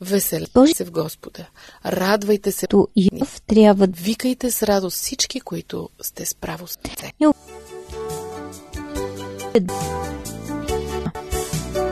Веселете 0.00 0.66
се 0.74 0.84
в 0.84 0.90
Господа. 0.90 1.46
Радвайте 1.86 2.52
се. 2.52 2.66
То 2.66 2.88
и 2.96 3.10
в 3.24 3.40
трябва. 3.40 3.86
Викайте 3.86 4.50
с 4.50 4.62
радост 4.62 4.96
всички, 4.96 5.40
които 5.40 5.88
сте 6.02 6.26
справо 6.26 6.66
с 6.66 6.72
сърце. 6.72 7.12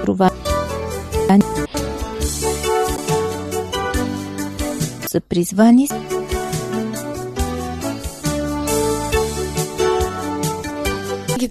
Това 0.06 0.30
са 5.08 5.20
призвани 5.20 5.88
ги 11.38 11.48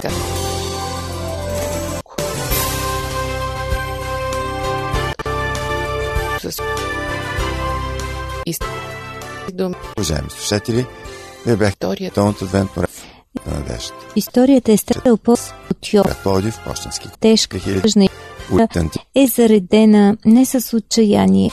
Ecco. 0.00 0.40
Уважаеми 9.96 10.30
слушатели, 10.30 10.86
вие 11.46 11.56
бяхте 11.56 12.10
тонът 12.14 12.42
адвент 12.42 12.76
на 12.76 12.86
надежда. 13.46 13.92
Историята 14.16 14.72
е 14.72 14.76
страдал 14.76 15.16
по 15.16 15.32
от 15.70 15.92
Йов. 15.92 16.22
Плоди 16.22 16.50
в 16.50 16.64
почтенски. 16.64 17.08
Тежка 17.20 17.58
хилядна 17.58 18.08
е 19.14 19.26
заредена 19.26 20.16
не 20.24 20.46
с 20.46 20.76
отчаяние. 20.76 21.50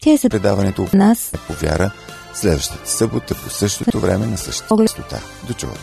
Тя 0.00 0.12
е 0.12 0.16
за 0.16 0.28
предаването 0.28 0.86
в 0.86 0.92
нас 0.92 1.32
е 1.34 1.36
по 1.36 1.52
вяра 1.52 1.90
следващата 2.34 2.90
събота 2.90 3.34
по 3.34 3.50
същото 3.50 4.00
време 4.00 4.26
на 4.26 4.38
същата 4.38 4.76
частота. 4.76 5.20
До 5.46 5.54
чуване! 5.54 5.78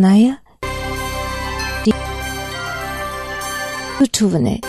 Ная. 0.00 0.38
До 4.00 4.06
чуване. 4.06 4.60